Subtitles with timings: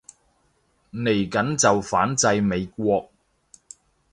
[0.91, 3.11] 嚟緊就反制美國